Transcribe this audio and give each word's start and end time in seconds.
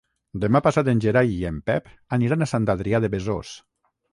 Demà 0.43 0.61
passat 0.67 0.89
en 0.93 1.03
Gerai 1.05 1.29
i 1.35 1.45
en 1.51 1.59
Pep 1.69 1.91
aniran 2.17 2.47
a 2.47 2.51
Sant 2.55 2.67
Adrià 2.77 3.03
de 3.05 3.15
Besòs. 3.17 3.53